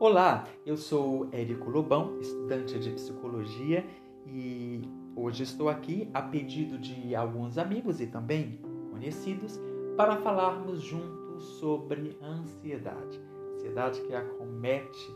[0.00, 3.84] Olá, eu sou Érico Lobão, estudante de psicologia
[4.26, 4.80] e
[5.14, 8.58] hoje estou aqui a pedido de alguns amigos e também
[8.90, 9.60] conhecidos
[9.98, 13.20] para falarmos juntos sobre ansiedade.
[13.52, 15.14] Ansiedade que acomete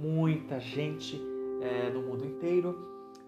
[0.00, 1.20] muita gente
[1.60, 2.78] é, no mundo inteiro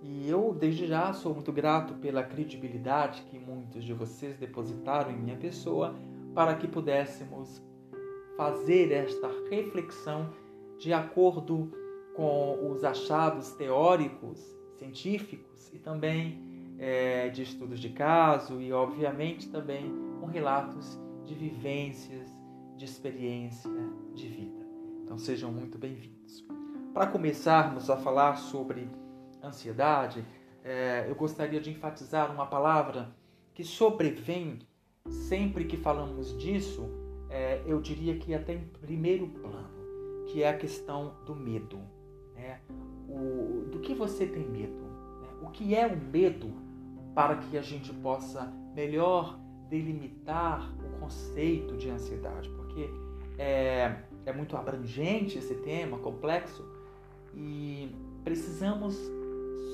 [0.01, 5.19] e eu desde já sou muito grato pela credibilidade que muitos de vocês depositaram em
[5.19, 5.95] minha pessoa
[6.35, 7.63] para que pudéssemos
[8.39, 10.31] fazer esta reflexão
[10.83, 11.71] de acordo
[12.13, 14.41] com os achados teóricos,
[14.79, 16.43] científicos e também
[16.77, 22.29] é, de estudos de caso e, obviamente, também com relatos de vivências,
[22.77, 23.71] de experiência
[24.13, 24.67] de vida.
[25.05, 26.45] Então, sejam muito bem-vindos.
[26.93, 28.89] Para começarmos a falar sobre
[29.41, 30.25] ansiedade,
[30.65, 33.15] é, eu gostaria de enfatizar uma palavra
[33.55, 34.59] que sobrevém
[35.09, 36.91] sempre que falamos disso,
[37.31, 39.82] é, eu diria que até em primeiro plano
[40.27, 41.79] que é a questão do medo.
[42.35, 42.61] Né?
[43.09, 44.83] O, do que você tem medo?
[45.21, 45.29] Né?
[45.43, 46.51] O que é o medo
[47.15, 52.49] para que a gente possa melhor delimitar o conceito de ansiedade?
[52.51, 52.89] Porque
[53.39, 56.65] é, é muito abrangente esse tema, complexo,
[57.35, 58.97] e precisamos,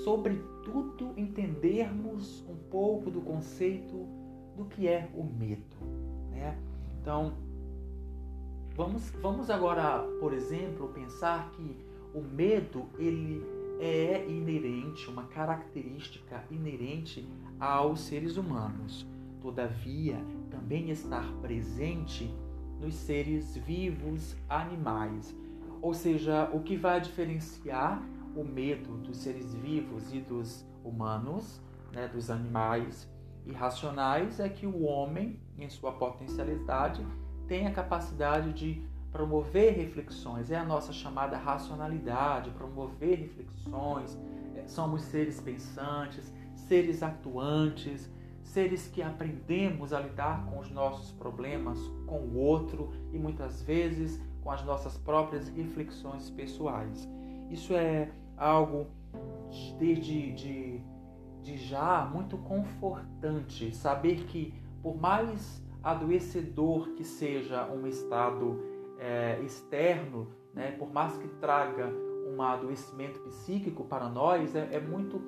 [0.05, 4.07] sobretudo, entendermos um pouco do conceito
[4.57, 5.77] do que é o medo.
[6.31, 6.59] Né?
[7.01, 7.35] Então,
[8.79, 11.77] Vamos, vamos agora, por exemplo, pensar que
[12.15, 13.45] o medo ele
[13.81, 19.05] é inerente, uma característica inerente aos seres humanos.
[19.41, 22.33] Todavia, também está presente
[22.81, 25.37] nos seres vivos animais.
[25.83, 28.01] Ou seja, o que vai diferenciar
[28.37, 31.61] o medo dos seres vivos e dos humanos,
[31.93, 33.13] né, dos animais
[33.45, 37.05] irracionais, é que o homem, em sua potencialidade,
[37.49, 44.17] tem a capacidade de promover reflexões, é a nossa chamada racionalidade, promover reflexões.
[44.55, 48.11] É, somos seres pensantes, seres atuantes,
[48.45, 54.21] seres que aprendemos a lidar com os nossos problemas, com o outro e muitas vezes
[54.43, 57.09] com as nossas próprias reflexões pessoais.
[57.51, 58.87] Isso é algo
[59.79, 60.81] desde de,
[61.43, 68.61] de já muito confortante, saber que por mais adoecedor que seja um estado
[68.99, 71.91] é, externo, né, por mais que traga
[72.27, 75.21] um adoecimento psíquico para nós, é, é muito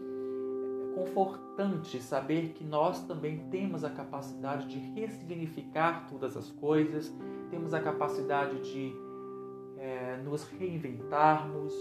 [0.94, 7.14] confortante saber que nós também temos a capacidade de ressignificar todas as coisas,
[7.48, 8.92] temos a capacidade de
[9.78, 11.72] é, nos reinventarmos,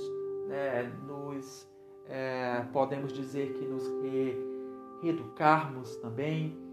[0.48, 1.68] né, nos
[2.08, 4.38] é, podemos dizer que nos re,
[5.02, 6.69] reeducarmos também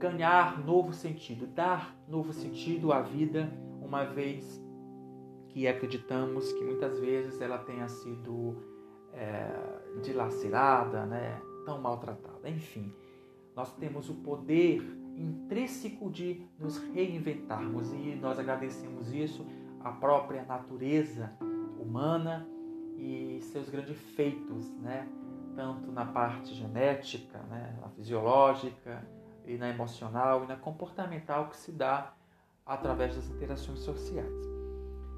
[0.00, 3.52] ganhar novo sentido, dar novo sentido à vida,
[3.82, 4.58] uma vez
[5.50, 8.56] que acreditamos que muitas vezes ela tenha sido
[9.12, 9.46] é,
[10.02, 12.48] dilacerada, né, tão maltratada.
[12.48, 12.90] Enfim,
[13.54, 14.80] nós temos o poder
[15.18, 19.46] intrínseco de nos reinventarmos e nós agradecemos isso
[19.80, 21.30] à própria natureza
[21.78, 22.48] humana
[22.96, 25.06] e seus grandes feitos, né?
[25.54, 27.76] tanto na parte genética, né?
[27.82, 29.06] na fisiológica,
[29.50, 32.12] e na emocional e na comportamental que se dá
[32.64, 34.32] através das interações sociais.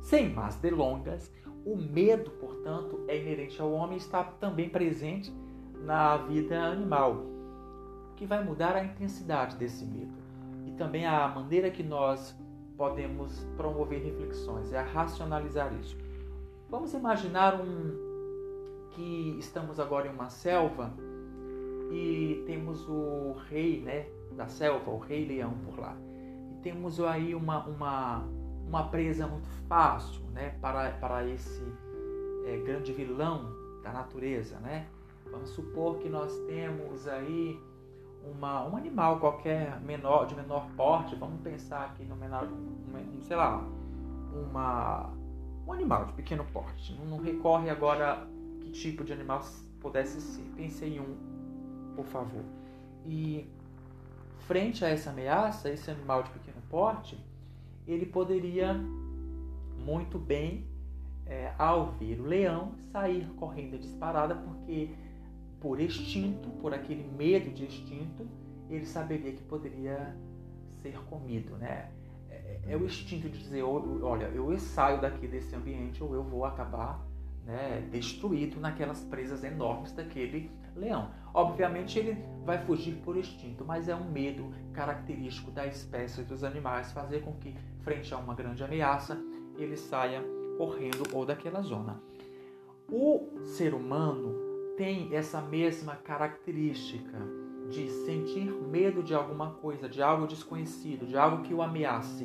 [0.01, 1.31] Sem mais delongas,
[1.65, 5.33] o medo, portanto, é inerente ao homem e está também presente
[5.85, 10.13] na vida animal, o que vai mudar a intensidade desse medo
[10.67, 12.37] e também a maneira que nós
[12.77, 15.97] podemos promover reflexões, é a racionalizar isso.
[16.71, 18.13] Vamos imaginar um
[18.91, 20.93] que estamos agora em uma selva
[21.91, 24.07] e temos o rei, né,
[24.37, 25.97] da selva, o rei leão por lá.
[26.51, 28.25] E temos aí uma, uma,
[28.67, 31.63] uma presa muito fácil né, para, para esse
[32.47, 34.59] é, grande vilão da natureza.
[34.61, 34.87] Né?
[35.31, 37.61] Vamos supor que nós temos aí
[38.25, 43.37] uma, um animal qualquer menor, de menor porte, vamos pensar aqui no menor, um, sei
[43.37, 43.65] lá,
[44.33, 45.11] uma,
[45.67, 46.95] um animal de pequeno porte.
[46.95, 48.27] Não, não recorre agora
[48.61, 49.41] que tipo de animal
[49.81, 50.43] pudesse ser.
[50.57, 51.17] Pense em um,
[51.97, 52.45] por favor.
[53.05, 53.51] E
[54.47, 57.19] frente a essa ameaça, esse animal de pequeno porte,
[57.87, 58.75] ele poderia
[59.85, 60.67] muito bem,
[61.27, 64.91] é, ao ver o leão, sair correndo disparada, porque
[65.61, 68.27] por instinto, por aquele medo de instinto,
[68.69, 70.17] ele saberia que poderia
[70.83, 71.91] ser comido, né?
[72.29, 76.45] É, é o instinto de dizer, olha, eu saio daqui desse ambiente ou eu vou
[76.45, 77.01] acabar
[77.45, 81.11] né, destruído naquelas presas enormes daquele leão.
[81.35, 86.93] Obviamente ele vai fugir por instinto, mas é um medo característico da espécie dos animais
[86.93, 89.19] fazer com que, frente a uma grande ameaça,
[89.57, 90.23] ele saia
[90.57, 92.01] correndo ou daquela zona.
[92.91, 94.35] O ser humano
[94.77, 97.19] tem essa mesma característica
[97.71, 102.25] de sentir medo de alguma coisa, de algo desconhecido, de algo que o ameace.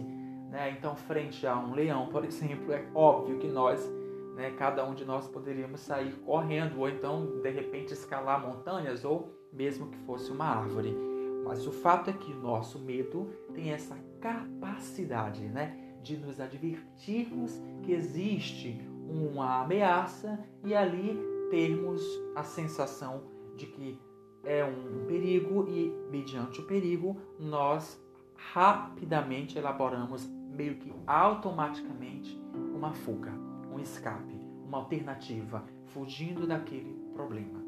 [0.50, 0.76] Né?
[0.78, 3.90] Então, frente a um leão, por exemplo, é óbvio que nós,
[4.38, 9.34] né, cada um de nós poderíamos sair correndo, ou então, de repente, escalar montanhas, ou
[9.52, 10.96] mesmo que fosse uma árvore.
[11.44, 17.92] Mas o fato é que nosso medo tem essa capacidade né, de nos advertirmos que
[17.92, 18.80] existe
[19.10, 21.18] uma ameaça e ali
[21.50, 22.02] termos
[22.36, 23.24] a sensação
[23.56, 24.00] de que
[24.44, 28.00] é um perigo e, mediante o perigo, nós
[28.36, 32.40] rapidamente elaboramos, meio que automaticamente,
[32.74, 33.34] uma fuga,
[33.72, 37.64] um escape, uma alternativa, fugindo daquele problema.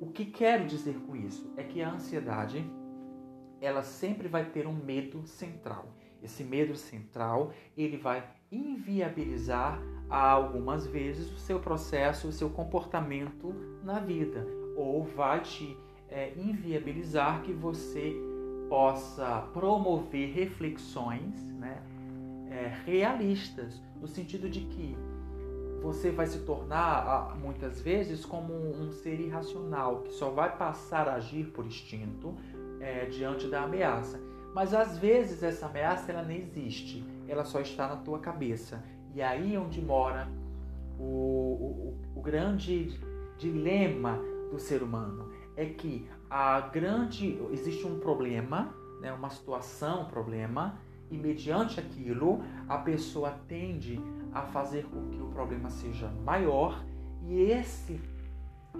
[0.00, 2.64] O que quero dizer com isso é que a ansiedade
[3.60, 5.94] ela sempre vai ter um medo central.
[6.22, 13.54] Esse medo central ele vai inviabilizar algumas vezes o seu processo, o seu comportamento
[13.84, 14.46] na vida,
[14.76, 15.76] ou vai te
[16.08, 18.14] é, inviabilizar que você
[18.68, 21.82] possa promover reflexões né,
[22.50, 24.96] é, realistas, no sentido de que
[25.80, 31.14] você vai se tornar, muitas vezes, como um ser irracional, que só vai passar a
[31.14, 32.34] agir por instinto
[32.80, 34.20] é, diante da ameaça.
[34.54, 38.84] Mas às vezes essa ameaça ela nem existe, ela só está na tua cabeça.
[39.14, 40.28] E aí onde mora
[40.98, 43.00] o, o, o grande
[43.38, 44.18] dilema
[44.50, 50.78] do ser humano é que a grande existe um problema, né, uma situação, um problema,
[51.10, 54.00] e mediante aquilo a pessoa tende
[54.32, 56.84] a fazer com que o problema seja maior
[57.26, 58.00] e esse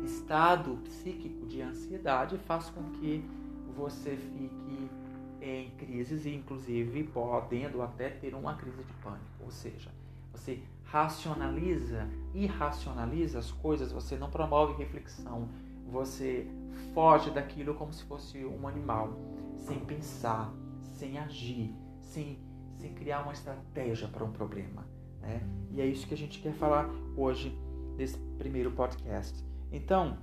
[0.04, 3.24] estado psíquico de ansiedade faz com que
[3.76, 4.90] você fique
[5.40, 9.90] em crises e inclusive podendo até ter uma crise de pânico, ou seja,
[10.32, 15.48] você racionaliza, irracionaliza as coisas, você não promove reflexão,
[15.86, 16.46] você
[16.94, 19.12] foge daquilo como se fosse um animal,
[19.56, 21.74] sem pensar, sem agir,
[22.10, 22.38] sem,
[22.76, 24.86] sem criar uma estratégia para um problema.
[25.20, 25.40] Né?
[25.70, 27.56] E é isso que a gente quer falar hoje
[27.96, 29.44] nesse primeiro podcast.
[29.70, 30.18] Então,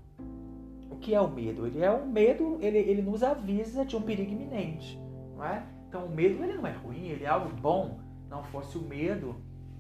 [0.91, 1.65] o que é o medo?
[1.65, 4.99] Ele é um medo, ele, ele nos avisa de um perigo iminente,
[5.35, 5.65] não é?
[5.87, 7.99] Então, o medo ele não é ruim, ele é algo bom.
[8.29, 9.37] Não fosse o medo,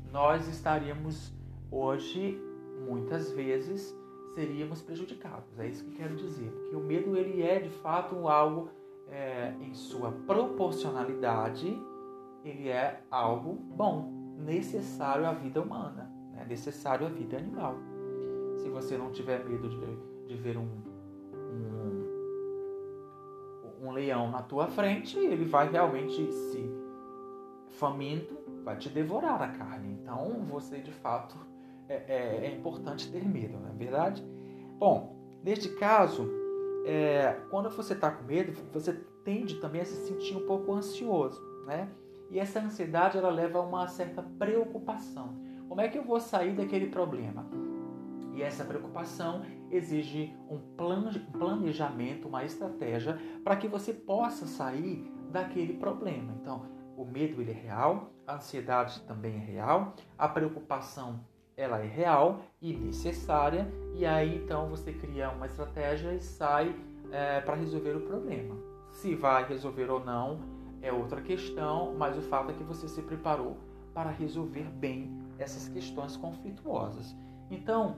[0.09, 1.33] nós estaríamos
[1.69, 2.39] hoje,
[2.87, 3.93] muitas vezes,
[4.33, 5.59] seríamos prejudicados.
[5.59, 6.49] É isso que quero dizer.
[6.69, 8.69] Que o medo ele é de fato algo
[9.09, 11.77] é, em sua proporcionalidade,
[12.43, 16.45] ele é algo bom, necessário à vida humana, né?
[16.47, 17.75] necessário à vida animal.
[18.57, 19.77] Se você não tiver medo de,
[20.27, 20.67] de ver um,
[21.33, 22.07] um,
[23.87, 26.69] um leão na tua frente, ele vai realmente se
[27.69, 29.93] faminto vai te devorar a carne.
[29.93, 31.37] Então você de fato
[31.87, 34.21] é, é, é importante ter medo, não é verdade?
[34.77, 36.29] Bom, neste caso,
[36.85, 38.91] é, quando você está com medo, você
[39.23, 41.89] tende também a se sentir um pouco ansioso, né?
[42.29, 45.35] E essa ansiedade ela leva a uma certa preocupação.
[45.67, 47.45] Como é que eu vou sair daquele problema?
[48.33, 49.41] E essa preocupação
[49.71, 50.59] exige um
[51.31, 56.33] planejamento, uma estratégia para que você possa sair daquele problema.
[56.39, 56.65] Então,
[56.95, 61.19] o medo ele é real, a ansiedade também é real, a preocupação
[61.55, 66.75] ela é real e necessária, e aí então você cria uma estratégia e sai
[67.11, 68.55] é, para resolver o problema.
[68.91, 73.01] Se vai resolver ou não é outra questão, mas o fato é que você se
[73.01, 73.57] preparou
[73.93, 77.15] para resolver bem essas questões conflituosas.
[77.49, 77.95] Então,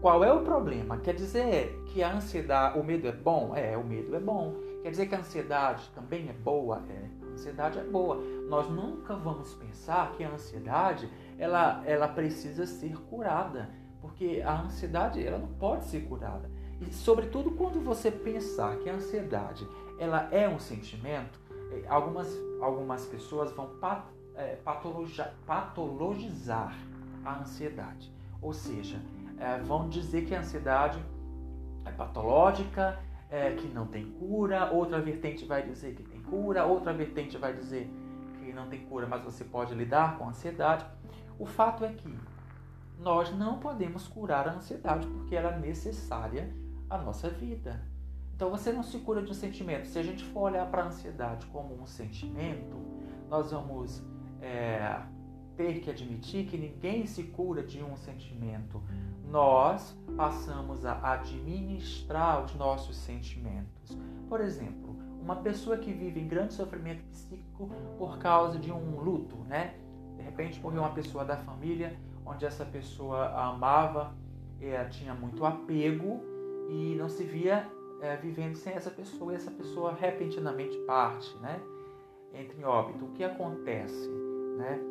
[0.00, 0.98] qual é o problema?
[0.98, 3.54] Quer dizer que a ansiedade, o medo é bom?
[3.54, 4.54] É, o medo é bom.
[4.82, 6.82] Quer dizer que a ansiedade também é boa?
[6.88, 8.16] É ansiedade é boa.
[8.48, 13.70] Nós nunca vamos pensar que a ansiedade ela, ela precisa ser curada,
[14.00, 16.50] porque a ansiedade ela não pode ser curada.
[16.80, 19.66] E sobretudo quando você pensar que a ansiedade
[19.98, 21.39] ela é um sentimento,
[21.88, 22.28] algumas,
[22.60, 23.70] algumas pessoas vão
[24.34, 24.56] é,
[25.46, 26.76] patologizar
[27.24, 28.12] a ansiedade.
[28.40, 29.00] Ou seja,
[29.38, 31.02] é, vão dizer que a ansiedade
[31.84, 32.98] é patológica,
[33.30, 37.54] é, que não tem cura, outra vertente vai dizer que tem cura, outra vertente vai
[37.54, 37.88] dizer
[38.38, 40.84] que não tem cura, mas você pode lidar com a ansiedade.
[41.38, 42.18] O fato é que
[42.98, 46.52] nós não podemos curar a ansiedade porque ela é necessária
[46.88, 47.80] à nossa vida.
[48.40, 49.86] Então você não se cura de um sentimento.
[49.86, 52.74] Se a gente for olhar para a ansiedade como um sentimento,
[53.28, 54.02] nós vamos
[54.40, 54.98] é,
[55.58, 58.82] ter que admitir que ninguém se cura de um sentimento.
[59.28, 63.98] Nós passamos a administrar os nossos sentimentos.
[64.26, 67.68] Por exemplo, uma pessoa que vive em grande sofrimento psíquico
[67.98, 69.74] por causa de um luto, né?
[70.16, 71.94] De repente morreu uma pessoa da família,
[72.24, 74.14] onde essa pessoa amava,
[74.58, 76.22] é, tinha muito apego
[76.70, 77.70] e não se via
[78.00, 81.60] é, vivendo sem essa pessoa, e essa pessoa repentinamente parte, né?
[82.34, 83.04] Entre em óbito.
[83.04, 84.08] O que acontece,
[84.56, 84.89] né?